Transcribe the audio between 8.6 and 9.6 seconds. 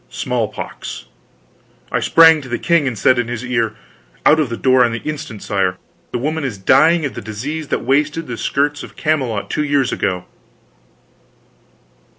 of Camelot